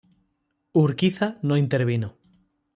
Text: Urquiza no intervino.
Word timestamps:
Urquiza 0.85 1.27
no 1.43 1.55
intervino. 1.63 2.13